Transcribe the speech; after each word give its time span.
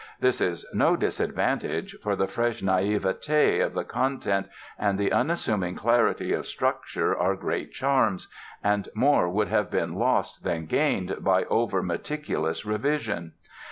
This 0.19 0.41
is 0.41 0.65
no 0.73 0.95
disadvantage, 0.95 1.95
for 2.01 2.15
the 2.15 2.25
fresh 2.27 2.63
naiveté 2.63 3.63
of 3.63 3.75
the 3.75 3.83
content 3.83 4.47
and 4.79 4.97
the 4.97 5.11
unassuming 5.11 5.75
clarity 5.75 6.33
of 6.33 6.47
structure 6.47 7.15
are 7.15 7.35
great 7.35 7.71
charms, 7.71 8.27
and 8.63 8.89
more 8.95 9.29
would 9.29 9.49
have 9.49 9.69
been 9.69 9.93
lost 9.93 10.43
than 10.43 10.65
gained 10.65 11.23
by 11.23 11.43
overmeticulous 11.43 12.65
revision. 12.65 13.33